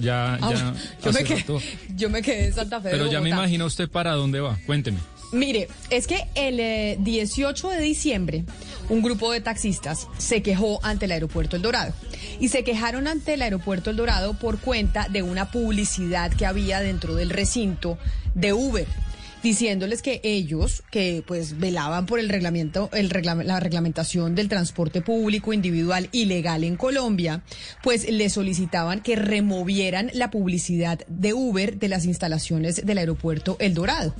Ya, 0.00 0.34
Ah, 0.40 0.50
ya. 0.52 0.74
yo, 1.04 1.12
me 1.12 1.24
quedé, 1.24 1.44
yo 1.96 2.10
me 2.10 2.22
quedé 2.22 2.46
en 2.46 2.54
Santa 2.54 2.80
Fe. 2.80 2.88
de 2.88 2.94
Pero 2.96 3.10
ya 3.10 3.20
me 3.20 3.30
imagino 3.30 3.66
usted 3.66 3.88
para 3.88 4.12
dónde 4.12 4.40
va. 4.40 4.58
Cuénteme. 4.66 4.98
Mire, 5.32 5.68
es 5.90 6.06
que 6.06 6.24
el 6.34 6.58
eh, 6.58 6.96
18 7.00 7.68
de 7.70 7.80
diciembre 7.80 8.44
un 8.88 9.02
grupo 9.02 9.30
de 9.30 9.42
taxistas 9.42 10.08
se 10.16 10.42
quejó 10.42 10.80
ante 10.82 11.04
el 11.04 11.12
aeropuerto 11.12 11.56
El 11.56 11.62
Dorado. 11.62 11.92
Y 12.40 12.48
se 12.48 12.64
quejaron 12.64 13.06
ante 13.06 13.34
el 13.34 13.42
aeropuerto 13.42 13.90
El 13.90 13.96
Dorado 13.96 14.34
por 14.34 14.58
cuenta 14.58 15.08
de 15.10 15.22
una 15.22 15.50
publicidad 15.50 16.32
que 16.32 16.46
había 16.46 16.80
dentro 16.80 17.14
del 17.14 17.28
recinto 17.30 17.98
de 18.34 18.54
Uber 18.54 18.86
diciéndoles 19.42 20.02
que 20.02 20.20
ellos, 20.24 20.82
que 20.90 21.22
pues 21.26 21.58
velaban 21.58 22.06
por 22.06 22.18
el 22.18 22.28
reglamento, 22.28 22.90
el 22.92 23.08
la 23.08 23.60
reglamentación 23.60 24.34
del 24.34 24.48
transporte 24.48 25.00
público 25.00 25.52
individual 25.52 26.08
ilegal 26.12 26.64
en 26.64 26.76
Colombia, 26.76 27.42
pues 27.82 28.10
le 28.10 28.30
solicitaban 28.30 29.00
que 29.00 29.16
removieran 29.16 30.10
la 30.14 30.30
publicidad 30.30 31.00
de 31.08 31.34
Uber 31.34 31.78
de 31.78 31.88
las 31.88 32.04
instalaciones 32.04 32.86
del 32.86 32.98
aeropuerto 32.98 33.56
El 33.60 33.74
Dorado. 33.74 34.14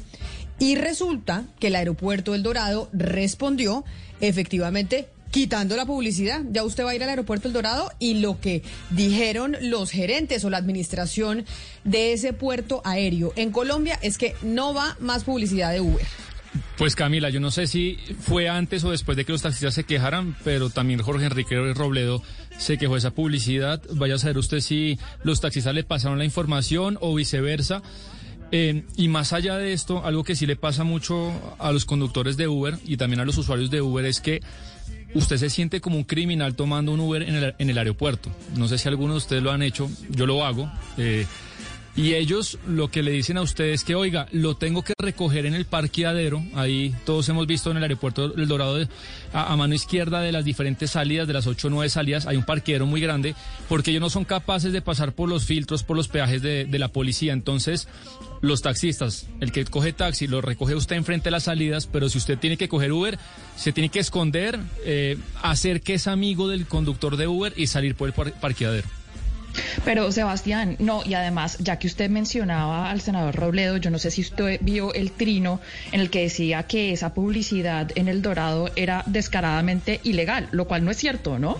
Y 0.59 0.75
resulta 0.75 1.45
que 1.61 1.69
el 1.69 1.77
aeropuerto 1.77 2.35
El 2.35 2.43
Dorado 2.43 2.89
respondió 2.93 3.85
efectivamente 4.21 5.09
quitando 5.31 5.77
la 5.77 5.87
publicidad. 5.87 6.43
Ya 6.51 6.65
usted 6.65 6.85
va 6.85 6.91
a 6.91 6.95
ir 6.95 7.03
al 7.03 7.09
aeropuerto 7.09 7.49
El 7.49 7.55
Dorado 7.55 7.91
y 7.99 8.15
lo 8.15 8.41
que 8.41 8.63
dijeron 8.91 9.57
los 9.61 9.91
gerentes 9.91 10.45
o 10.45 10.51
la 10.51 10.59
administración 10.59 11.45
de 11.85 12.13
ese 12.13 12.33
puerto 12.33 12.83
aéreo 12.85 13.33
en 13.37 13.51
Colombia 13.51 13.99
es 14.03 14.19
que 14.19 14.35
no 14.43 14.75
va 14.75 14.97
más 15.01 15.25
publicidad 15.25 15.73
de 15.73 15.81
Uber. 15.81 16.07
Pues 16.77 16.95
Camila, 16.95 17.29
yo 17.29 17.41
no 17.41 17.51
sé 17.51 17.67
si 17.67 17.99
fue 18.21 18.49
antes 18.49 18.85
o 18.85 18.91
después 18.91 19.17
de 19.17 19.25
que 19.25 19.33
los 19.33 19.43
taxistas 19.43 19.75
se 19.75 19.85
quejaran, 19.85 20.37
pero 20.45 20.71
también 20.71 21.03
Jorge 21.03 21.27
Enrique 21.27 21.57
Robledo 21.75 22.23
se 22.57 22.79
quejó 22.79 22.95
de 22.95 23.01
esa 23.01 23.11
publicidad. 23.11 23.83
Vaya 23.95 24.15
a 24.15 24.19
saber 24.19 24.39
usted 24.39 24.61
si 24.61 24.99
los 25.25 25.41
taxistas 25.41 25.75
le 25.75 25.85
pasaron 25.85 26.19
la 26.19 26.25
información 26.25 26.97
o 27.01 27.15
viceversa. 27.15 27.83
Eh, 28.51 28.85
y 28.97 29.09
más 29.09 29.33
allá 29.33 29.59
de 29.59 29.73
esto, 29.73 30.05
algo 30.05 30.25
que 30.25 30.35
sí 30.35 30.47
le 30.47 30.57
pasa 30.57 30.85
mucho 30.85 31.33
a 31.59 31.70
los 31.73 31.85
conductores 31.85 32.37
de 32.37 32.48
Uber 32.48 32.79
y 32.85 32.97
también 32.97 33.20
a 33.20 33.25
los 33.25 33.37
usuarios 33.37 33.70
de 33.70 33.83
Uber 33.83 34.05
es 34.07 34.20
que 34.20 34.41
usted 35.14 35.37
se 35.37 35.51
siente 35.51 35.81
como 35.81 35.97
un 35.97 36.05
criminal 36.05 36.55
tomando 36.55 36.92
un 36.92 37.01
Uber 37.01 37.23
en 37.23 37.34
el, 37.37 37.55
en 37.59 37.70
el 37.70 37.78
aeropuerto. 37.78 38.31
No 38.56 38.69
sé 38.69 38.78
si 38.78 38.89
algunos 38.89 39.14
de 39.14 39.19
ustedes 39.19 39.42
lo 39.42 39.51
han 39.51 39.62
hecho, 39.62 39.91
yo 40.11 40.27
lo 40.27 40.45
hago. 40.45 40.70
eh, 40.97 41.27
y 41.99 42.15
ellos 42.15 42.59
lo 42.69 42.91
que 42.93 43.03
le 43.03 43.11
dicen 43.11 43.39
a 43.39 43.43
ustedes 43.43 43.81
es 43.81 43.85
que, 43.85 43.97
oiga, 43.97 44.29
lo 44.31 44.57
tengo 44.57 44.83
que 44.85 44.93
recoger 45.01 45.47
en 45.47 45.55
el 45.55 45.65
parqueadero. 45.65 46.45
Ahí 46.55 46.95
todos 47.05 47.29
hemos 47.29 47.49
visto 47.49 47.73
en 47.73 47.77
el 47.79 47.83
aeropuerto 47.83 48.33
El 48.37 48.47
Dorado, 48.47 48.77
de- 48.77 48.89
a, 49.33 49.57
mano 49.57 49.75
izquierda 49.75 50.21
de 50.21 50.31
las 50.31 50.45
diferentes 50.45 50.93
salidas, 50.93 51.27
de 51.27 51.33
las 51.33 51.49
ocho 51.49 51.67
o 51.67 51.71
nueve 51.71 51.91
salidas, 51.91 52.27
hay 52.27 52.37
un 52.37 52.45
parqueadero 52.45 52.87
muy 52.87 53.01
grande, 53.01 53.35
porque 53.69 53.91
ellos 53.91 54.01
no 54.01 54.11
son 54.11 54.25
capaces 54.25 54.73
de 54.73 54.81
pasar 54.81 55.13
por 55.13 55.29
los 55.29 55.45
filtros, 55.45 55.83
por 55.83 55.97
los 55.97 56.07
peajes 56.07 56.41
de, 56.41 56.69
la 56.79 56.89
policía. 56.89 57.33
Entonces, 57.33 57.89
los 58.43 58.63
taxistas, 58.63 59.27
el 59.41 59.51
que 59.51 59.65
coge 59.65 59.93
taxi, 59.93 60.29
lo 60.29 60.41
recoge 60.41 60.77
usted 60.77 60.95
enfrente 60.95 61.25
de 61.25 61.31
las 61.33 61.43
salidas, 61.45 61.89
pero 61.89 62.09
si 62.09 62.19
usted 62.19 62.39
tiene 62.39 62.57
que 62.57 62.69
coger 62.69 62.93
Uber, 62.93 63.19
se 63.57 63.73
tiene 63.73 63.89
que 63.89 63.99
esconder, 63.99 64.59
eh, 64.85 65.19
hacer 65.43 65.81
que 65.81 65.95
es 65.95 66.07
amigo 66.07 66.47
del 66.47 66.67
conductor 66.67 67.17
de 67.17 67.27
Uber 67.27 67.53
y 67.57 67.67
salir 67.67 67.97
por 67.97 68.07
el 68.09 68.15
par- 68.15 68.33
parqueadero. 68.41 68.87
Pero 69.85 70.13
Sebastián, 70.13 70.77
no, 70.79 71.03
y 71.05 71.15
además, 71.15 71.59
ya 71.59 71.79
que 71.79 71.87
usted 71.87 72.11
mencionaba 72.11 72.91
al 72.91 73.01
senador 73.01 73.35
Robledo, 73.35 73.77
yo 73.77 73.91
no 73.91 73.99
sé 73.99 74.11
si 74.11 74.21
usted 74.21 74.59
vio 74.61 74.93
el 74.95 75.13
trino 75.13 75.61
en 75.93 76.01
el 76.01 76.11
que 76.11 76.23
decía 76.23 76.63
que 76.65 76.93
esa 76.93 77.15
publicidad 77.15 77.91
en 77.95 78.09
El 78.09 78.23
Dorado 78.23 78.71
era 78.77 79.03
descaradamente 79.07 80.01
ilegal, 80.05 80.49
lo 80.53 80.67
cual 80.67 80.85
no 80.85 80.91
es 80.91 80.97
cierto, 80.97 81.39
¿no? 81.39 81.59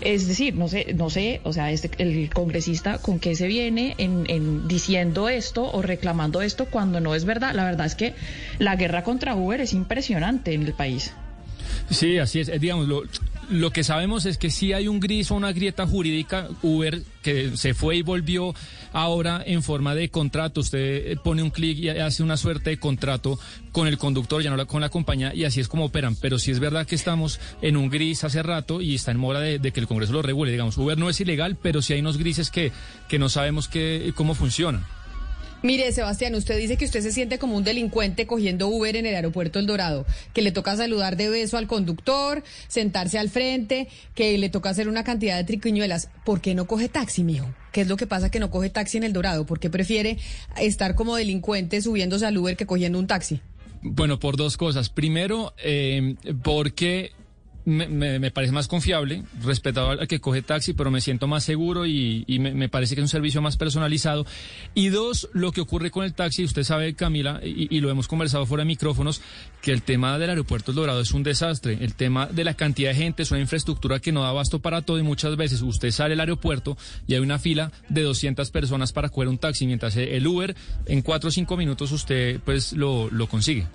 Es 0.00 0.28
decir, 0.28 0.54
no 0.54 0.68
sé, 0.68 0.94
no 0.94 1.10
sé, 1.10 1.40
o 1.42 1.52
sea, 1.52 1.72
este, 1.72 1.90
el 1.98 2.30
congresista 2.30 2.98
con 2.98 3.18
qué 3.18 3.34
se 3.34 3.48
viene 3.48 3.94
en, 3.98 4.26
en 4.28 4.68
diciendo 4.68 5.28
esto 5.28 5.70
o 5.70 5.82
reclamando 5.82 6.40
esto 6.40 6.66
cuando 6.66 7.00
no 7.00 7.14
es 7.14 7.24
verdad. 7.24 7.52
La 7.54 7.64
verdad 7.64 7.86
es 7.86 7.96
que 7.96 8.14
la 8.58 8.76
guerra 8.76 9.02
contra 9.02 9.34
Uber 9.34 9.60
es 9.60 9.72
impresionante 9.72 10.52
en 10.54 10.62
el 10.62 10.72
país. 10.72 11.12
Sí, 11.90 12.18
así 12.18 12.40
es. 12.40 12.48
Eh, 12.48 12.58
Digamos, 12.58 12.86
lo, 12.86 13.02
lo 13.50 13.70
que 13.70 13.84
sabemos 13.84 14.26
es 14.26 14.38
que 14.38 14.50
sí 14.50 14.72
hay 14.72 14.88
un 14.88 15.00
gris 15.00 15.30
o 15.30 15.34
una 15.34 15.52
grieta 15.52 15.86
jurídica. 15.86 16.48
Uber 16.62 17.02
que 17.22 17.56
se 17.56 17.74
fue 17.74 17.96
y 17.96 18.02
volvió 18.02 18.54
ahora 18.92 19.42
en 19.44 19.62
forma 19.62 19.94
de 19.94 20.08
contrato. 20.08 20.60
Usted 20.60 21.12
eh, 21.12 21.16
pone 21.22 21.42
un 21.42 21.50
clic 21.50 21.78
y 21.78 21.88
hace 21.88 22.22
una 22.22 22.36
suerte 22.36 22.70
de 22.70 22.78
contrato 22.78 23.38
con 23.72 23.86
el 23.86 23.98
conductor, 23.98 24.42
ya 24.42 24.50
no 24.50 24.66
con 24.66 24.80
la 24.80 24.88
compañía, 24.88 25.34
y 25.34 25.44
así 25.44 25.60
es 25.60 25.68
como 25.68 25.86
operan. 25.86 26.16
Pero 26.16 26.38
sí 26.38 26.50
es 26.50 26.60
verdad 26.60 26.86
que 26.86 26.94
estamos 26.94 27.40
en 27.62 27.76
un 27.76 27.88
gris 27.90 28.24
hace 28.24 28.42
rato 28.42 28.80
y 28.80 28.94
está 28.94 29.10
en 29.10 29.18
mora 29.18 29.40
de, 29.40 29.58
de 29.58 29.72
que 29.72 29.80
el 29.80 29.86
Congreso 29.86 30.12
lo 30.12 30.22
regule. 30.22 30.50
Digamos, 30.50 30.76
Uber 30.76 30.98
no 30.98 31.08
es 31.08 31.20
ilegal, 31.20 31.56
pero 31.60 31.82
sí 31.82 31.92
hay 31.92 32.00
unos 32.00 32.18
grises 32.18 32.50
que, 32.50 32.72
que 33.08 33.18
no 33.18 33.28
sabemos 33.28 33.68
que, 33.68 34.12
cómo 34.14 34.34
funcionan. 34.34 34.84
Mire, 35.60 35.90
Sebastián, 35.90 36.36
usted 36.36 36.56
dice 36.56 36.76
que 36.76 36.84
usted 36.84 37.02
se 37.02 37.10
siente 37.10 37.38
como 37.38 37.56
un 37.56 37.64
delincuente 37.64 38.28
cogiendo 38.28 38.68
Uber 38.68 38.94
en 38.94 39.06
el 39.06 39.16
aeropuerto 39.16 39.58
El 39.58 39.66
Dorado, 39.66 40.06
que 40.32 40.40
le 40.40 40.52
toca 40.52 40.76
saludar 40.76 41.16
de 41.16 41.28
beso 41.30 41.58
al 41.58 41.66
conductor, 41.66 42.44
sentarse 42.68 43.18
al 43.18 43.28
frente, 43.28 43.88
que 44.14 44.38
le 44.38 44.50
toca 44.50 44.70
hacer 44.70 44.88
una 44.88 45.02
cantidad 45.02 45.36
de 45.36 45.42
triquiñuelas. 45.42 46.10
¿Por 46.24 46.40
qué 46.40 46.54
no 46.54 46.66
coge 46.68 46.88
taxi, 46.88 47.24
mijo? 47.24 47.52
¿Qué 47.72 47.80
es 47.80 47.88
lo 47.88 47.96
que 47.96 48.06
pasa 48.06 48.30
que 48.30 48.38
no 48.38 48.50
coge 48.50 48.70
taxi 48.70 48.98
en 48.98 49.04
El 49.04 49.12
Dorado? 49.12 49.46
¿Por 49.46 49.58
qué 49.58 49.68
prefiere 49.68 50.18
estar 50.60 50.94
como 50.94 51.16
delincuente 51.16 51.82
subiéndose 51.82 52.24
al 52.24 52.38
Uber 52.38 52.56
que 52.56 52.66
cogiendo 52.66 53.00
un 53.00 53.08
taxi? 53.08 53.40
Bueno, 53.82 54.20
por 54.20 54.36
dos 54.36 54.56
cosas. 54.56 54.90
Primero, 54.90 55.54
eh, 55.58 56.14
porque 56.44 57.12
me, 57.68 58.18
me- 58.18 58.30
parece 58.30 58.52
más 58.52 58.68
confiable, 58.68 59.22
respetado 59.42 59.90
al 59.90 60.08
que 60.08 60.20
coge 60.20 60.42
taxi, 60.42 60.72
pero 60.72 60.90
me 60.90 61.00
siento 61.00 61.26
más 61.26 61.44
seguro 61.44 61.86
y, 61.86 62.24
me, 62.38 62.68
parece 62.68 62.94
que 62.94 63.00
es 63.00 63.04
un 63.04 63.08
servicio 63.08 63.42
más 63.42 63.56
personalizado. 63.56 64.26
Y 64.74 64.88
dos, 64.88 65.28
lo 65.32 65.52
que 65.52 65.60
ocurre 65.60 65.90
con 65.90 66.04
el 66.04 66.14
taxi, 66.14 66.44
usted 66.44 66.62
sabe, 66.64 66.94
Camila, 66.94 67.40
y, 67.44 67.74
y 67.74 67.80
lo 67.80 67.90
hemos 67.90 68.08
conversado 68.08 68.46
fuera 68.46 68.62
de 68.62 68.68
micrófonos, 68.68 69.20
que 69.62 69.72
el 69.72 69.82
tema 69.82 70.18
del 70.18 70.30
aeropuerto 70.30 70.70
El 70.70 70.76
Dorado 70.76 71.00
es 71.00 71.12
un 71.12 71.22
desastre. 71.22 71.78
El 71.80 71.94
tema 71.94 72.26
de 72.26 72.44
la 72.44 72.54
cantidad 72.54 72.90
de 72.90 72.96
gente 72.96 73.22
es 73.22 73.30
una 73.30 73.40
infraestructura 73.40 74.00
que 74.00 74.12
no 74.12 74.22
da 74.22 74.30
abasto 74.30 74.58
para 74.60 74.82
todo 74.82 74.98
y 74.98 75.02
muchas 75.02 75.36
veces 75.36 75.62
usted 75.62 75.90
sale 75.90 76.14
al 76.14 76.20
aeropuerto 76.20 76.76
y 77.06 77.14
hay 77.14 77.20
una 77.20 77.38
fila 77.38 77.72
de 77.88 78.02
200 78.02 78.50
personas 78.50 78.92
para 78.92 79.08
coger 79.08 79.28
un 79.28 79.38
taxi, 79.38 79.66
mientras 79.66 79.96
el 79.96 80.26
Uber 80.26 80.54
en 80.86 81.02
4 81.02 81.28
o 81.28 81.30
5 81.30 81.56
minutos 81.56 81.92
usted 81.92 82.40
pues 82.44 82.72
lo, 82.72 83.10
lo 83.10 83.26
consigue. 83.28 83.66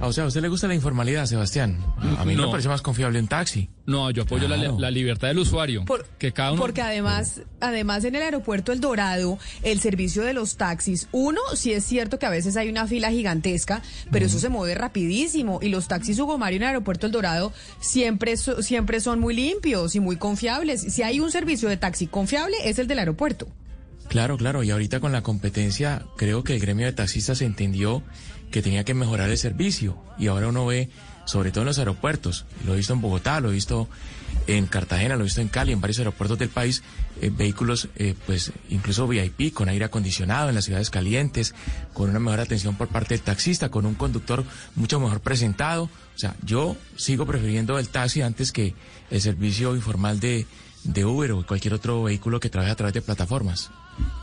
Ah, 0.00 0.06
O 0.06 0.12
sea, 0.12 0.24
¿a 0.24 0.26
usted 0.28 0.40
le 0.42 0.48
gusta 0.48 0.68
la 0.68 0.74
informalidad, 0.74 1.26
Sebastián? 1.26 1.78
A 2.18 2.24
mí 2.24 2.34
No. 2.36 2.46
me 2.46 2.50
parece 2.52 2.68
más 2.68 2.82
confiable 2.82 3.18
un 3.18 3.26
taxi. 3.26 3.68
No, 3.86 4.10
yo 4.10 4.22
apoyo 4.22 4.46
la, 4.46 4.56
Claro. 4.56 4.76
la 4.78 4.90
libertad 4.90 5.28
del 5.28 5.38
usuario. 5.38 5.84
Por- 5.84 6.06
que 6.18 6.32
cada 6.32 6.52
uno. 6.52 6.60
Porque 6.60 6.82
además, 6.82 7.40
además 7.60 8.04
en 8.04 8.14
el 8.14 8.22
aeropuerto 8.22 8.70
El 8.72 8.80
Dorado, 8.80 9.38
el 9.62 9.80
servicio 9.80 10.22
de 10.22 10.34
los 10.34 10.56
taxis, 10.56 11.08
uno, 11.10 11.40
sí 11.54 11.72
es 11.72 11.84
cierto 11.84 12.18
que 12.18 12.26
a 12.26 12.30
veces 12.30 12.56
hay 12.56 12.68
una 12.68 12.86
fila 12.86 13.10
gigantesca, 13.10 13.82
pero 14.12 14.26
eso 14.26 14.38
se 14.38 14.48
mueve 14.48 14.74
rapidísimo 14.74 15.58
y 15.62 15.68
los 15.68 15.88
taxis 15.88 16.18
Hugo 16.20 16.38
Mario 16.38 16.58
en 16.58 16.62
el 16.62 16.68
aeropuerto 16.68 17.06
El 17.06 17.12
Dorado 17.12 17.52
siempre, 17.80 18.36
siempre 18.36 19.00
son 19.00 19.18
muy 19.20 19.34
limpios 19.34 19.94
y 19.96 20.00
muy 20.00 20.16
confiables. 20.16 20.80
Si 20.92 21.02
hay 21.02 21.18
un 21.20 21.30
servicio 21.32 21.68
de 21.68 21.76
taxi 21.76 22.06
confiable, 22.06 22.56
es 22.64 22.78
el 22.78 22.86
del 22.86 22.98
aeropuerto. 23.00 23.48
Claro, 24.08 24.38
claro. 24.38 24.62
Y 24.62 24.70
ahorita 24.70 25.00
con 25.00 25.12
la 25.12 25.22
competencia, 25.22 26.02
creo 26.16 26.42
que 26.42 26.54
el 26.54 26.60
gremio 26.60 26.86
de 26.86 26.92
taxistas 26.92 27.42
entendió 27.42 28.02
que 28.50 28.62
tenía 28.62 28.84
que 28.84 28.94
mejorar 28.94 29.28
el 29.28 29.38
servicio. 29.38 29.98
Y 30.18 30.28
ahora 30.28 30.48
uno 30.48 30.64
ve, 30.66 30.88
sobre 31.26 31.50
todo 31.50 31.62
en 31.62 31.66
los 31.66 31.78
aeropuertos, 31.78 32.46
lo 32.64 32.72
he 32.72 32.78
visto 32.78 32.94
en 32.94 33.02
Bogotá, 33.02 33.40
lo 33.40 33.50
he 33.50 33.52
visto 33.52 33.88
en 34.46 34.66
Cartagena, 34.66 35.16
lo 35.16 35.22
he 35.22 35.24
visto 35.24 35.42
en 35.42 35.48
Cali, 35.48 35.72
en 35.72 35.80
varios 35.82 35.98
aeropuertos 35.98 36.38
del 36.38 36.48
país, 36.48 36.82
eh, 37.20 37.30
vehículos, 37.30 37.88
eh, 37.96 38.14
pues 38.26 38.52
incluso 38.70 39.06
VIP, 39.06 39.52
con 39.52 39.68
aire 39.68 39.84
acondicionado 39.84 40.48
en 40.48 40.54
las 40.54 40.64
ciudades 40.64 40.88
calientes, 40.88 41.54
con 41.92 42.08
una 42.08 42.18
mejor 42.18 42.40
atención 42.40 42.76
por 42.76 42.88
parte 42.88 43.14
del 43.14 43.22
taxista, 43.22 43.68
con 43.68 43.84
un 43.84 43.94
conductor 43.94 44.42
mucho 44.74 44.98
mejor 45.00 45.20
presentado. 45.20 45.84
O 45.84 46.18
sea, 46.18 46.34
yo 46.42 46.76
sigo 46.96 47.26
prefiriendo 47.26 47.78
el 47.78 47.90
taxi 47.90 48.22
antes 48.22 48.52
que 48.52 48.74
el 49.10 49.20
servicio 49.20 49.76
informal 49.76 50.18
de, 50.18 50.46
de 50.84 51.04
Uber 51.04 51.32
o 51.32 51.46
cualquier 51.46 51.74
otro 51.74 52.04
vehículo 52.04 52.40
que 52.40 52.48
trabaje 52.48 52.72
a 52.72 52.76
través 52.76 52.94
de 52.94 53.02
plataformas. 53.02 53.70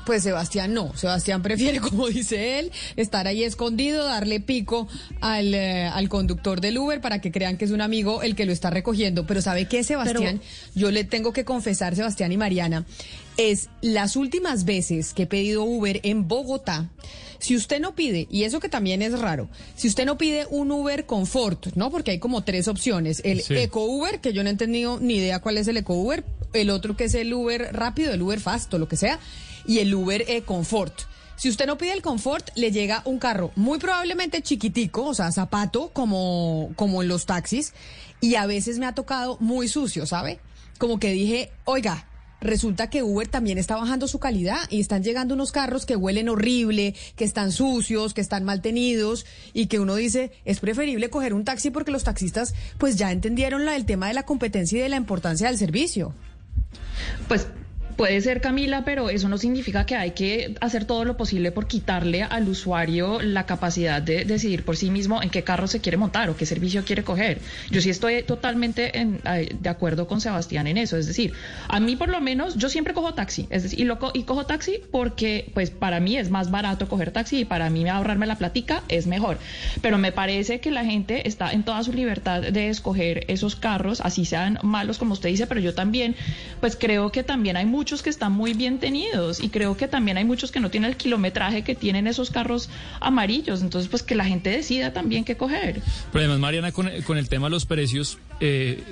Pues 0.05 0.21
Sebastián 0.21 0.73
no, 0.73 0.95
Sebastián 0.95 1.41
prefiere, 1.41 1.79
como 1.81 2.07
dice 2.07 2.59
él, 2.59 2.71
estar 2.95 3.27
ahí 3.27 3.43
escondido, 3.43 4.05
darle 4.05 4.39
pico 4.39 4.87
al, 5.19 5.53
eh, 5.55 5.87
al 5.87 6.09
conductor 6.09 6.61
del 6.61 6.77
Uber 6.77 7.01
para 7.01 7.21
que 7.21 7.31
crean 7.31 7.57
que 7.57 7.65
es 7.65 7.71
un 7.71 7.81
amigo 7.81 8.21
el 8.21 8.35
que 8.35 8.45
lo 8.45 8.51
está 8.51 8.69
recogiendo. 8.69 9.25
Pero 9.25 9.41
¿sabe 9.41 9.67
qué, 9.67 9.83
Sebastián? 9.83 10.41
Yo 10.75 10.91
le 10.91 11.05
tengo 11.05 11.33
que 11.33 11.43
confesar, 11.43 11.95
Sebastián 11.95 12.31
y 12.31 12.37
Mariana, 12.37 12.85
es 13.37 13.69
las 13.81 14.15
últimas 14.15 14.63
veces 14.65 15.13
que 15.13 15.23
he 15.23 15.27
pedido 15.27 15.63
Uber 15.63 15.99
en 16.03 16.27
Bogotá, 16.27 16.89
si 17.39 17.55
usted 17.55 17.79
no 17.79 17.95
pide, 17.95 18.27
y 18.31 18.43
eso 18.43 18.59
que 18.59 18.69
también 18.69 19.01
es 19.01 19.19
raro, 19.19 19.49
si 19.75 19.87
usted 19.87 20.05
no 20.05 20.17
pide 20.17 20.47
un 20.49 20.71
Uber 20.71 21.05
Comfort, 21.05 21.75
¿no? 21.75 21.91
Porque 21.91 22.11
hay 22.11 22.19
como 22.19 22.43
tres 22.43 22.67
opciones. 22.67 23.21
El 23.25 23.41
Sí. 23.41 23.55
Eco 23.55 23.83
Uber, 23.85 24.19
que 24.19 24.33
yo 24.33 24.41
no 24.43 24.49
he 24.49 24.51
entendido 24.51 24.99
ni 24.99 25.15
idea 25.15 25.39
cuál 25.39 25.57
es 25.57 25.67
el 25.67 25.77
Eco 25.77 25.95
Uber, 25.95 26.23
el 26.55 26.69
otro 26.69 26.95
que 26.95 27.05
es 27.05 27.13
el 27.13 27.33
Uber 27.33 27.69
rápido, 27.73 28.13
el 28.13 28.21
Uber 28.21 28.39
fast 28.39 28.73
o 28.73 28.79
lo 28.79 28.87
que 28.87 28.97
sea, 28.97 29.19
y 29.65 29.79
el 29.79 29.93
Uber 29.93 30.23
eh, 30.27 30.41
Comfort. 30.41 30.93
Si 31.35 31.49
usted 31.49 31.65
no 31.65 31.77
pide 31.77 31.91
el 31.91 32.01
Comfort, 32.01 32.49
le 32.55 32.71
llega 32.71 33.01
un 33.05 33.19
carro 33.19 33.51
muy 33.55 33.77
probablemente 33.77 34.41
chiquitico, 34.41 35.03
o 35.03 35.13
sea, 35.13 35.31
zapato, 35.31 35.89
como, 35.91 36.71
como 36.75 37.01
en 37.01 37.09
los 37.09 37.25
taxis, 37.25 37.73
y 38.21 38.35
a 38.35 38.45
veces 38.45 38.79
me 38.79 38.85
ha 38.85 38.95
tocado 38.95 39.37
muy 39.41 39.67
sucio, 39.67 40.05
¿sabe? 40.05 40.39
Como 40.77 40.97
que 40.97 41.11
dije, 41.11 41.51
oiga, 41.65 42.07
resulta 42.39 42.89
que 42.89 43.03
Uber 43.03 43.27
también 43.27 43.57
está 43.57 43.75
bajando 43.75 44.07
su 44.07 44.19
calidad 44.19 44.59
y 44.69 44.79
están 44.79 45.03
llegando 45.03 45.33
unos 45.33 45.51
carros 45.51 45.85
que 45.85 45.97
huelen 45.97 46.29
horrible, 46.29 46.95
que 47.17 47.25
están 47.25 47.51
sucios, 47.51 48.13
que 48.13 48.21
están 48.21 48.45
mal 48.45 48.61
tenidos 48.61 49.25
y 49.53 49.67
que 49.67 49.79
uno 49.79 49.95
dice, 49.95 50.31
es 50.45 50.61
preferible 50.61 51.09
coger 51.09 51.33
un 51.33 51.43
taxi 51.43 51.69
porque 51.69 51.91
los 51.91 52.05
taxistas 52.05 52.53
pues 52.77 52.95
ya 52.95 53.11
entendieron 53.11 53.65
la, 53.65 53.75
el 53.75 53.85
tema 53.85 54.07
de 54.07 54.13
la 54.13 54.23
competencia 54.23 54.79
y 54.79 54.81
de 54.81 54.89
la 54.89 54.97
importancia 54.97 55.47
del 55.47 55.57
servicio. 55.57 56.13
Pues 57.27 57.47
Puede 57.95 58.19
ser, 58.19 58.41
Camila, 58.41 58.83
pero 58.83 59.09
eso 59.09 59.29
no 59.29 59.37
significa 59.37 59.85
que 59.85 59.95
hay 59.95 60.11
que 60.11 60.55
hacer 60.59 60.83
todo 60.83 61.05
lo 61.05 61.15
posible 61.15 61.53
por 61.53 61.65
quitarle 61.65 62.23
al 62.23 62.49
usuario 62.49 63.21
la 63.21 63.45
capacidad 63.45 64.01
de 64.01 64.25
decidir 64.25 64.65
por 64.65 64.75
sí 64.75 64.91
mismo 64.91 65.23
en 65.23 65.29
qué 65.29 65.43
carro 65.43 65.67
se 65.67 65.79
quiere 65.79 65.95
montar 65.95 66.29
o 66.29 66.35
qué 66.35 66.45
servicio 66.45 66.83
quiere 66.83 67.03
coger. 67.03 67.39
Yo 67.71 67.79
sí 67.79 67.89
estoy 67.89 68.23
totalmente 68.23 68.91
de 68.91 69.69
acuerdo 69.69 70.07
con 70.07 70.19
Sebastián 70.19 70.67
en 70.67 70.77
eso. 70.77 70.97
Es 70.97 71.07
decir, 71.07 71.31
a 71.69 71.79
mí 71.79 71.95
por 71.95 72.09
lo 72.09 72.19
menos 72.19 72.55
yo 72.55 72.67
siempre 72.67 72.93
cojo 72.93 73.13
taxi. 73.13 73.47
Es 73.49 73.63
decir, 73.63 73.79
y, 73.79 73.85
lo, 73.85 73.97
y 74.13 74.23
cojo 74.23 74.45
taxi 74.45 74.81
porque 74.91 75.49
pues 75.53 75.69
para 75.69 76.01
mí 76.01 76.17
es 76.17 76.29
más 76.29 76.51
barato 76.51 76.89
coger 76.89 77.11
taxi 77.11 77.39
y 77.39 77.45
para 77.45 77.69
mí 77.69 77.87
ahorrarme 77.87 78.27
la 78.27 78.35
platica 78.35 78.83
es 78.89 79.07
mejor. 79.07 79.37
Pero 79.81 79.97
me 79.97 80.11
parece 80.11 80.59
que 80.59 80.69
la 80.69 80.83
gente 80.83 81.29
está 81.29 81.53
en 81.53 81.63
toda 81.63 81.81
su 81.81 81.93
libertad 81.93 82.41
de 82.41 82.67
escoger 82.67 83.23
esos 83.29 83.55
carros, 83.55 84.01
así 84.01 84.25
sean 84.25 84.59
malos 84.63 84.97
como 84.97 85.13
usted 85.13 85.29
dice, 85.29 85.47
pero 85.47 85.61
yo 85.61 85.73
también 85.73 86.13
pues 86.59 86.75
creo 86.75 87.09
que 87.13 87.23
también 87.23 87.55
hay 87.55 87.65
muchos 87.65 87.84
muchos 87.85 88.01
que 88.01 88.09
están 88.09 88.31
muy 88.31 88.53
bien 88.53 88.79
tenidos 88.79 89.39
y 89.39 89.49
creo 89.49 89.77
que 89.77 89.87
también 89.87 90.17
hay 90.17 90.25
muchos 90.25 90.51
que 90.51 90.59
no 90.59 90.71
tienen 90.71 90.89
el 90.89 90.97
kilometraje 90.97 91.63
que 91.63 91.75
tienen 91.75 92.07
esos 92.07 92.31
carros 92.31 92.67
amarillos. 92.99 93.61
Entonces, 93.61 93.91
pues 93.91 94.01
que 94.01 94.15
la 94.15 94.25
gente 94.25 94.49
decida 94.49 94.91
también 94.91 95.23
qué 95.23 95.37
coger. 95.37 95.83
Pero 96.11 96.23
además, 96.23 96.39
Mariana, 96.39 96.71
con, 96.71 96.87
el 96.87 97.29
tema 97.29 97.45
de 97.45 97.51
los 97.51 97.67
precios, 97.67 98.17
eh, 98.39 98.83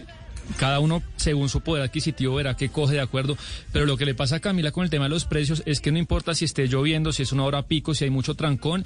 cada 0.58 0.80
uno 0.80 1.02
según 1.16 1.50
su 1.50 1.62
poder 1.62 1.84
adquisitivo 1.84 2.36
verá 2.36 2.56
qué 2.56 2.70
coge 2.70 2.96
de 2.96 3.02
acuerdo, 3.02 3.38
pero 3.72 3.86
lo 3.86 3.98
que 3.98 4.06
le 4.06 4.16
pasa 4.16 4.38
a 4.38 4.40
Camila 4.40 4.72
con 4.72 4.84
el 4.84 4.90
tema 4.90 5.06
de 5.06 5.10
los 5.10 5.26
precios 5.26 5.64
es 5.66 5.80
que 5.80 5.92
no 5.92 5.98
importa 5.98 6.36
si 6.36 6.46
esté 6.46 6.68
lloviendo, 6.68 7.12
si 7.12 7.24
es 7.24 7.32
una 7.32 7.44
hora 7.44 7.64
pico, 7.64 7.94
si 7.94 8.06
hay 8.06 8.10
mucho 8.10 8.36
trancón, 8.36 8.86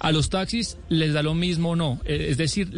a 0.00 0.12
los 0.12 0.30
taxis 0.30 0.76
les 0.88 1.12
da 1.12 1.22
lo 1.22 1.34
mismo 1.34 1.70
o 1.70 1.76
no, 1.76 2.00
eh, 2.04 2.28
es 2.30 2.36
decir, 2.36 2.70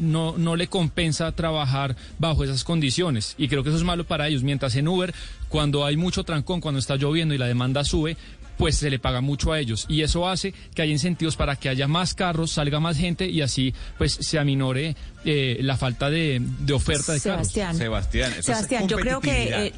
no, 0.00 0.38
no 0.38 0.56
le 0.56 0.66
compensa 0.68 1.32
trabajar 1.32 1.96
bajo 2.18 2.44
esas 2.44 2.64
condiciones. 2.64 3.34
Y 3.38 3.48
creo 3.48 3.62
que 3.62 3.70
eso 3.70 3.78
es 3.78 3.84
malo 3.84 4.04
para 4.04 4.28
ellos, 4.28 4.42
mientras 4.42 4.76
en 4.76 4.86
Uber, 4.86 5.12
cuando 5.48 5.84
hay 5.84 5.96
mucho 5.96 6.22
trancón, 6.22 6.60
cuando 6.60 6.78
está 6.78 6.96
lloviendo 6.96 7.34
y 7.34 7.38
la 7.38 7.46
demanda 7.46 7.82
sube, 7.82 8.16
pues 8.60 8.76
se 8.76 8.90
le 8.90 8.98
paga 8.98 9.22
mucho 9.22 9.52
a 9.54 9.58
ellos. 9.58 9.86
Y 9.88 10.02
eso 10.02 10.28
hace 10.28 10.52
que 10.74 10.82
haya 10.82 10.92
incentivos 10.92 11.34
para 11.34 11.56
que 11.56 11.70
haya 11.70 11.88
más 11.88 12.12
carros, 12.12 12.52
salga 12.52 12.78
más 12.78 12.98
gente 12.98 13.26
y 13.26 13.40
así 13.40 13.74
pues 13.96 14.12
se 14.12 14.38
aminore 14.38 14.96
eh, 15.24 15.58
la 15.62 15.78
falta 15.78 16.10
de, 16.10 16.42
oferta 16.70 17.14
de 17.14 17.20
carros. 17.22 17.48
Sebastián, 17.48 18.34
Sebastián, 18.42 18.86
yo 18.86 18.98
creo 18.98 19.20
que 19.20 19.68
eh, 19.68 19.72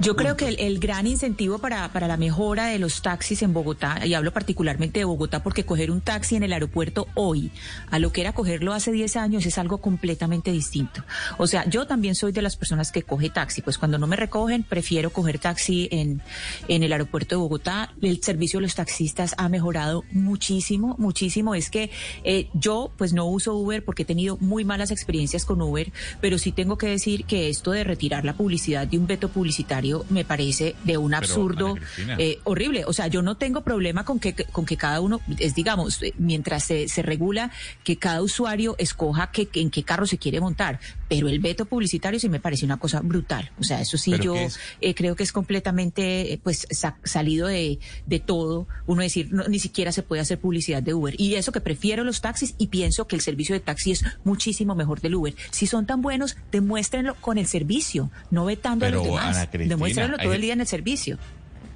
yo 0.00 0.16
creo 0.16 0.34
que 0.34 0.48
el, 0.48 0.78
gran 0.78 1.06
incentivo 1.06 1.58
para, 1.58 1.92
para, 1.92 2.08
la 2.08 2.16
mejora 2.16 2.66
de 2.66 2.78
los 2.78 3.02
taxis 3.02 3.42
en 3.42 3.52
Bogotá, 3.52 4.06
y 4.06 4.14
hablo 4.14 4.32
particularmente 4.32 5.00
de 5.00 5.04
Bogotá 5.04 5.42
porque 5.42 5.64
coger 5.64 5.90
un 5.90 6.00
taxi 6.00 6.36
en 6.36 6.42
el 6.42 6.54
aeropuerto 6.54 7.06
hoy 7.14 7.50
a 7.90 7.98
lo 7.98 8.10
que 8.10 8.22
era 8.22 8.32
cogerlo 8.32 8.72
hace 8.72 8.92
10 8.92 9.16
años 9.16 9.44
es 9.44 9.58
algo 9.58 9.78
completamente 9.78 10.52
distinto. 10.52 11.04
O 11.36 11.46
sea, 11.46 11.68
yo 11.68 11.86
también 11.86 12.14
soy 12.14 12.32
de 12.32 12.40
las 12.40 12.56
personas 12.56 12.92
que 12.92 13.02
coge 13.02 13.28
taxi, 13.28 13.60
pues 13.60 13.76
cuando 13.76 13.98
no 13.98 14.06
me 14.06 14.16
recogen 14.16 14.62
prefiero 14.62 15.10
coger 15.10 15.38
taxi 15.38 15.88
en, 15.92 16.22
en 16.68 16.82
el 16.82 16.92
aeropuerto 16.92 17.34
de 17.34 17.40
Bogotá. 17.40 17.92
El 18.00 18.22
servicio 18.22 18.58
de 18.58 18.62
los 18.62 18.74
taxistas 18.74 19.34
ha 19.36 19.50
mejorado 19.50 20.04
muchísimo, 20.12 20.96
muchísimo. 20.98 21.54
Es 21.54 21.68
que 21.68 21.90
eh, 22.24 22.48
yo 22.54 22.90
pues 22.96 23.12
no 23.12 23.26
uso 23.26 23.54
Uber 23.54 23.84
porque 23.84 24.04
he 24.04 24.06
tenido 24.06 24.38
muy 24.38 24.64
malas 24.64 24.90
experiencias 24.90 25.44
con 25.44 25.60
Uber, 25.60 25.92
pero 26.22 26.38
sí 26.38 26.52
tengo 26.52 26.78
que 26.78 26.86
decir 26.86 27.26
que 27.26 27.50
esto 27.50 27.72
de 27.72 27.84
retirar 27.84 28.24
la 28.24 28.32
publicidad 28.32 28.86
de 28.86 28.96
un 28.96 29.06
veto 29.06 29.28
publicitario 29.28 29.89
me 30.08 30.24
parece 30.24 30.74
de 30.84 30.96
un 30.96 31.14
absurdo 31.14 31.76
eh, 32.18 32.38
horrible. 32.44 32.84
O 32.86 32.92
sea, 32.92 33.06
yo 33.06 33.22
no 33.22 33.36
tengo 33.36 33.62
problema 33.62 34.04
con 34.04 34.18
que, 34.18 34.34
con 34.34 34.64
que 34.64 34.76
cada 34.76 35.00
uno, 35.00 35.20
es 35.38 35.54
digamos, 35.54 36.02
eh, 36.02 36.14
mientras 36.18 36.64
se, 36.64 36.88
se 36.88 37.02
regula, 37.02 37.50
que 37.84 37.96
cada 37.96 38.22
usuario 38.22 38.76
escoja 38.78 39.30
que, 39.30 39.48
en 39.54 39.70
qué 39.70 39.82
carro 39.82 40.06
se 40.06 40.18
quiere 40.18 40.40
montar. 40.40 40.80
Pero 41.08 41.28
el 41.28 41.40
veto 41.40 41.64
publicitario 41.64 42.20
sí 42.20 42.28
me 42.28 42.40
parece 42.40 42.64
una 42.64 42.78
cosa 42.78 43.00
brutal. 43.00 43.50
O 43.58 43.64
sea, 43.64 43.80
eso 43.80 43.98
sí 43.98 44.12
yo 44.22 44.34
eh, 44.80 44.94
creo 44.94 45.16
que 45.16 45.22
es 45.22 45.32
completamente 45.32 46.40
pues 46.42 46.66
salido 47.04 47.48
de, 47.48 47.78
de 48.06 48.20
todo. 48.20 48.68
Uno 48.86 49.02
decir, 49.02 49.30
ni 49.48 49.58
siquiera 49.58 49.92
se 49.92 50.02
puede 50.02 50.22
hacer 50.22 50.38
publicidad 50.38 50.82
de 50.82 50.94
Uber. 50.94 51.14
Y 51.18 51.34
eso 51.34 51.52
que 51.52 51.60
prefiero 51.60 52.04
los 52.04 52.20
taxis 52.20 52.54
y 52.58 52.68
pienso 52.68 53.06
que 53.06 53.16
el 53.16 53.22
servicio 53.22 53.54
de 53.54 53.60
taxi 53.60 53.92
es 53.92 54.04
muchísimo 54.24 54.74
mejor 54.74 55.00
del 55.00 55.14
Uber. 55.14 55.34
Si 55.50 55.66
son 55.66 55.86
tan 55.86 56.02
buenos, 56.02 56.36
demuéstrenlo 56.52 57.14
con 57.16 57.38
el 57.38 57.46
servicio, 57.46 58.10
no 58.30 58.44
vetando 58.44 58.86
a 58.86 58.90
los 58.90 59.04
demás 59.04 59.48
muéstrenlo 59.80 60.18
todo 60.18 60.32
el 60.32 60.40
día 60.40 60.52
en 60.52 60.60
el 60.60 60.66
servicio 60.66 61.18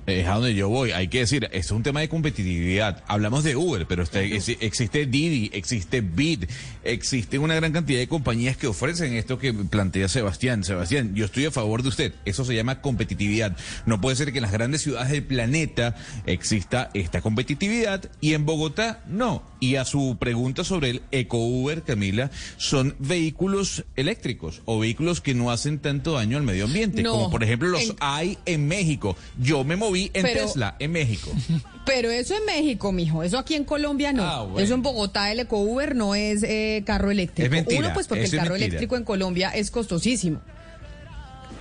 es 0.07 0.27
a 0.27 0.35
donde 0.35 0.55
yo 0.55 0.69
voy. 0.69 0.93
Hay 0.93 1.09
que 1.09 1.21
decir, 1.21 1.45
esto 1.45 1.59
es 1.59 1.71
un 1.71 1.83
tema 1.83 2.01
de 2.01 2.09
competitividad. 2.09 3.03
Hablamos 3.07 3.45
de 3.45 3.57
Uber, 3.57 3.87
pero 3.87 4.03
existe 4.03 5.07
Didi, 5.07 5.51
existe 5.53 6.01
Bit, 6.01 6.51
existe 6.83 7.39
una 7.39 7.55
gran 7.55 7.73
cantidad 7.73 7.99
de 7.99 8.09
compañías 8.09 8.57
que 8.57 8.67
ofrecen 8.67 9.15
esto 9.15 9.39
que 9.39 9.53
plantea 9.53 10.09
Sebastián. 10.09 10.65
Sebastián, 10.65 11.15
yo 11.15 11.25
estoy 11.25 11.47
a 11.47 11.51
favor 11.51 11.83
de 11.83 11.89
usted. 11.89 12.13
Eso 12.25 12.45
se 12.45 12.55
llama 12.55 12.81
competitividad. 12.81 13.57
No 13.87 14.01
puede 14.01 14.17
ser 14.17 14.33
que 14.33 14.39
en 14.39 14.43
las 14.43 14.53
grandes 14.53 14.83
ciudades 14.83 15.11
del 15.11 15.25
planeta 15.25 15.97
exista 16.27 16.91
esta 16.95 17.21
competitividad 17.21 18.11
y 18.21 18.35
en 18.35 18.45
Bogotá 18.45 19.03
no. 19.07 19.43
Y 19.61 19.77
a 19.77 19.85
su 19.85 20.19
pregunta 20.21 20.65
sobre 20.65 20.91
el 20.91 21.03
Eco 21.11 21.39
Uber, 21.39 21.83
Camila, 21.83 22.31
son 22.57 22.95
vehículos 22.99 23.85
eléctricos 23.97 24.61
o 24.67 24.79
vehículos 24.79 25.21
que 25.21 25.35
no 25.35 25.51
hacen 25.51 25.79
tanto 25.79 26.13
daño 26.13 26.37
al 26.37 26.43
medio 26.43 26.67
ambiente, 26.67 27.03
como 27.03 27.31
por 27.31 27.43
ejemplo 27.43 27.69
los 27.69 27.95
hay 28.01 28.39
en 28.45 28.69
México. 28.69 29.17
Yo 29.39 29.65
me 29.65 29.77
moví 29.77 29.94
en 29.95 30.23
Tesla, 30.23 30.77
en 30.79 30.93
México. 30.93 31.31
Pero 31.87 32.11
eso 32.11 32.35
en 32.35 32.45
México, 32.45 32.93
mijo. 32.93 33.23
Eso 33.23 33.39
aquí 33.39 33.55
en 33.55 33.65
Colombia 33.65 34.13
no. 34.13 34.23
Ah, 34.25 34.49
eso 34.59 34.75
en 34.75 34.83
Bogotá, 34.83 35.31
el 35.31 35.41
Eco 35.41 35.59
Uber 35.59 35.95
no 35.95 36.15
es 36.15 36.43
eh, 36.43 36.83
carro 36.87 37.11
eléctrico. 37.11 37.55
Uno, 37.77 37.93
pues 37.93 38.07
porque 38.07 38.25
el 38.25 38.31
carro 38.31 38.55
eléctrico 38.55 38.97
en 38.97 39.05
Colombia 39.05 39.51
es 39.51 39.71
costosísimo. 39.71 40.41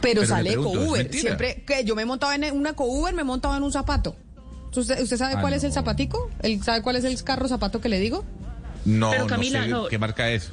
Pero, 0.02 0.26
sale 0.26 0.54
Eco 0.54 0.70
Uber. 0.70 1.10
Siempre 1.14 1.64
que 1.66 1.84
yo 1.84 1.96
me 1.96 2.06
montaba 2.06 2.36
en 2.36 2.56
una 2.56 2.72
Eco 2.72 2.86
Uber, 2.86 3.14
me 3.14 3.24
montaba 3.24 3.58
en 3.58 3.64
un 3.64 3.72
zapato. 3.72 4.16
¿Usted, 4.76 5.06
sabe 5.06 5.36
ah, 5.38 5.42
cuál 5.42 5.54
es 5.54 5.64
el 5.64 5.72
zapatico? 5.72 6.32
¿El, 6.42 6.64
¿Sabe 6.64 6.82
cuál 6.82 6.96
es 6.96 7.04
el 7.04 7.22
carro 7.24 7.48
zapato 7.48 7.80
que 7.80 7.90
le 7.90 8.00
digo? 8.00 8.26
No, 8.86 9.12
Camila, 9.28 9.68
no 9.68 9.84
sé 9.84 9.90
qué 9.92 9.98
marca 10.00 10.32
es. 10.32 10.50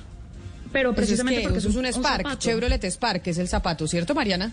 Pero 0.72 0.94
precisamente 0.94 1.40
porque 1.42 1.58
eso 1.58 1.68
es 1.68 1.76
un 1.76 1.86
Spark, 1.86 2.38
Chevrolet 2.38 2.84
Spark, 2.84 3.22
que 3.22 3.30
es 3.30 3.38
el 3.38 3.48
zapato, 3.48 3.88
¿cierto, 3.88 4.14
Mariana? 4.14 4.52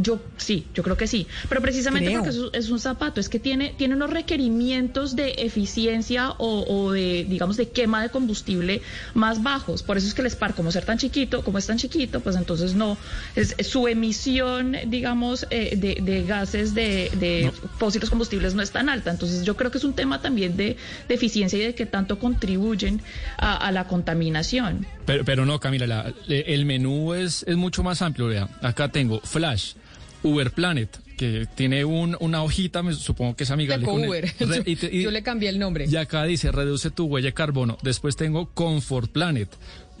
Yo 0.00 0.20
sí, 0.36 0.66
yo 0.74 0.82
creo 0.82 0.96
que 0.96 1.06
sí. 1.06 1.26
Pero 1.48 1.60
precisamente 1.60 2.12
porque 2.12 2.30
es, 2.58 2.70
un 2.70 2.80
zapato, 2.80 3.20
es 3.20 3.28
que 3.28 3.38
tiene, 3.38 3.74
tiene 3.76 3.94
unos 3.94 4.10
requerimientos 4.10 5.16
de 5.16 5.30
eficiencia 5.38 6.34
o, 6.38 6.92
de, 6.92 7.26
digamos, 7.28 7.56
de 7.56 7.68
quema 7.70 8.02
de 8.02 8.10
combustible 8.10 8.82
más 9.14 9.42
bajos. 9.42 9.82
Por 9.82 9.96
eso 9.96 10.06
es 10.06 10.14
que 10.14 10.22
el 10.22 10.30
Spark, 10.30 10.54
como 10.54 10.70
ser 10.70 10.84
tan 10.84 10.98
chiquito, 10.98 11.42
como 11.42 11.58
es 11.58 11.66
tan 11.66 11.78
chiquito, 11.78 12.20
pues 12.20 12.36
entonces 12.36 12.74
no, 12.74 12.96
es, 13.34 13.54
su 13.66 13.88
emisión, 13.88 14.76
digamos, 14.86 15.46
eh, 15.50 15.76
de, 15.76 16.22
gases 16.24 16.74
de, 16.74 17.10
de 17.18 17.52
fósiles 17.78 18.10
combustibles 18.10 18.54
no 18.54 18.62
es 18.62 18.70
tan 18.70 18.88
alta. 18.88 19.10
Entonces 19.10 19.44
yo 19.44 19.56
creo 19.56 19.70
que 19.70 19.78
es 19.78 19.84
un 19.84 19.94
tema 19.94 20.20
también 20.20 20.56
de, 20.56 20.76
eficiencia 21.08 21.58
y 21.58 21.62
de 21.62 21.74
que 21.74 21.86
tanto 21.86 22.18
contribuyen 22.18 23.00
a, 23.38 23.70
la 23.72 23.86
contaminación. 23.86 24.86
Pero, 25.04 25.24
pero 25.24 25.46
no, 25.46 25.58
Camila, 25.58 26.12
el 26.28 26.64
menú 26.64 27.14
es, 27.14 27.44
es 27.46 27.56
mucho 27.56 27.82
más 27.82 28.02
amplio. 28.02 28.28
Vea. 28.28 28.48
Acá 28.62 28.88
tengo 28.90 29.20
Flash. 29.20 29.74
Uber 30.22 30.50
Planet, 30.50 30.98
que 31.16 31.46
tiene 31.54 31.84
un, 31.84 32.16
una 32.20 32.42
hojita, 32.42 32.82
me 32.82 32.92
supongo 32.92 33.36
que 33.36 33.44
es 33.44 33.50
amigable 33.50 33.86
con 33.86 34.06
Uber. 34.06 34.32
yo, 34.92 35.10
le 35.10 35.22
cambié 35.22 35.48
el 35.48 35.58
nombre. 35.58 35.86
Y 35.88 35.96
acá 35.96 36.24
dice, 36.24 36.50
reduce 36.52 36.90
tu 36.90 37.06
huella 37.06 37.26
de 37.26 37.34
carbono. 37.34 37.78
Después 37.82 38.16
tengo 38.16 38.46
Comfort 38.54 39.10
Planet, 39.10 39.48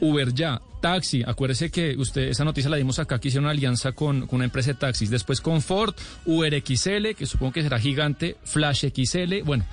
Uber 0.00 0.32
Ya, 0.32 0.60
Taxi. 0.80 1.22
Acuérdese 1.26 1.70
que 1.70 1.96
usted, 1.96 2.22
esa 2.28 2.44
noticia 2.44 2.70
la 2.70 2.76
dimos 2.76 2.98
acá, 2.98 3.18
que 3.18 3.28
hicieron 3.28 3.44
una 3.44 3.52
alianza 3.52 3.92
con, 3.92 4.26
con 4.26 4.36
una 4.36 4.44
empresa 4.44 4.72
de 4.72 4.78
taxis. 4.78 5.10
Después 5.10 5.40
Comfort, 5.40 5.98
Uber 6.26 6.62
XL, 6.64 7.14
que 7.16 7.26
supongo 7.26 7.52
que 7.52 7.62
será 7.62 7.78
gigante, 7.78 8.36
Flash 8.44 8.86
XL. 8.86 9.42
Bueno, 9.44 9.64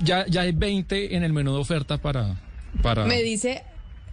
ya, 0.00 0.26
ya 0.26 0.42
hay 0.42 0.52
20 0.52 1.16
en 1.16 1.22
el 1.22 1.32
menú 1.32 1.52
de 1.52 1.58
oferta 1.58 1.98
para... 1.98 2.36
para... 2.82 3.04
Me 3.06 3.22
dice 3.22 3.62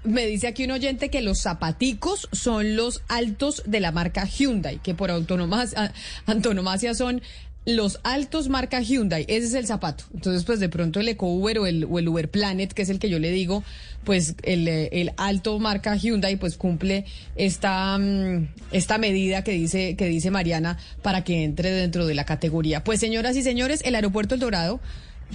me 0.03 0.25
dice 0.25 0.47
aquí 0.47 0.65
un 0.65 0.71
oyente 0.71 1.09
que 1.09 1.21
los 1.21 1.41
zapaticos 1.41 2.27
son 2.31 2.75
los 2.75 3.01
altos 3.07 3.63
de 3.65 3.79
la 3.79 3.91
marca 3.91 4.25
Hyundai, 4.25 4.79
que 4.79 4.93
por 4.93 5.11
antonomasia 5.11 6.93
son 6.93 7.21
los 7.65 7.99
altos 8.03 8.49
marca 8.49 8.81
Hyundai, 8.81 9.25
ese 9.27 9.47
es 9.47 9.53
el 9.53 9.65
zapato. 9.65 10.03
Entonces, 10.13 10.43
pues 10.43 10.59
de 10.59 10.67
pronto 10.67 10.99
el 10.99 11.07
Eco 11.07 11.27
Uber 11.27 11.59
o 11.59 11.65
el, 11.65 11.85
Uber 11.85 12.29
Planet, 12.29 12.73
que 12.73 12.81
es 12.81 12.89
el 12.89 12.99
que 12.99 13.09
yo 13.09 13.19
le 13.19 13.31
digo, 13.31 13.63
pues 14.03 14.35
el, 14.43 15.13
alto 15.15 15.57
marca 15.59 15.95
Hyundai, 15.95 16.35
pues 16.35 16.57
cumple 16.57 17.05
esta, 17.35 17.97
mm, 17.97 18.49
esta 18.71 18.97
medida 18.97 19.43
que 19.43 19.51
dice, 19.51 19.95
que 19.95 20.07
dice 20.07 20.29
Mariana 20.29 20.77
para 21.01 21.23
que 21.23 21.43
entre 21.43 21.71
dentro 21.71 22.05
de 22.05 22.15
la 22.15 22.25
categoría. 22.25 22.83
Pues 22.83 22.99
señoras 22.99 23.37
y 23.37 23.43
señores, 23.43 23.81
el 23.85 23.95
aeropuerto 23.95 24.35
El 24.35 24.41
Dorado 24.41 24.81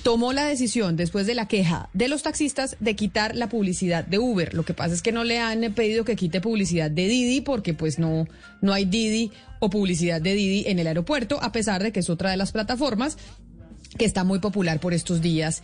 tomó 0.03 0.33
la 0.33 0.45
decisión, 0.45 0.97
después 0.97 1.27
de 1.27 1.35
la 1.35 1.49
queja 1.49 1.89
de 1.93 2.09
los 2.09 2.23
taxistas, 2.23 2.77
de 2.81 2.97
quitar 2.97 3.35
la 3.35 3.49
publicidad 3.49 4.05
de 4.05 4.19
Uber. 4.19 4.55
Lo 4.55 4.65
que 4.65 4.75
pasa 4.75 4.95
es 4.95 5.03
que 5.03 5.13
no 5.13 5.25
le 5.25 5.39
han 5.39 5.73
pedido 5.75 6.05
que 6.05 6.17
quite 6.17 6.41
publicidad 6.41 6.91
de 6.91 7.09
Didi 7.09 7.41
porque 7.41 7.75
pues 7.75 7.99
no, 7.99 8.27
no 8.61 8.73
hay 8.73 8.85
Didi 8.85 9.31
o 9.61 9.71
publicidad 9.71 10.21
de 10.21 10.35
Didi 10.35 10.65
en 10.67 10.79
el 10.79 10.87
aeropuerto, 10.87 11.43
a 11.43 11.53
pesar 11.53 11.83
de 11.83 11.93
que 11.93 12.01
es 12.01 12.11
otra 12.11 12.31
de 12.31 12.37
las 12.37 12.53
plataformas 12.53 13.19
que 13.97 14.05
está 14.05 14.25
muy 14.25 14.39
popular 14.39 14.81
por 14.81 14.93
estos 14.93 15.23
días 15.23 15.63